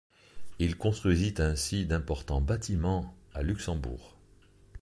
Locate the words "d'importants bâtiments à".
1.85-3.43